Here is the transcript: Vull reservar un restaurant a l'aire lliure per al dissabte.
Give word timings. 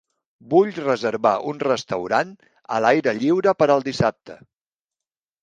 Vull 0.51 0.69
reservar 0.77 1.33
un 1.51 1.61
restaurant 1.65 2.31
a 2.77 2.81
l'aire 2.87 3.15
lliure 3.19 3.55
per 3.61 3.69
al 3.77 3.87
dissabte. 3.91 4.41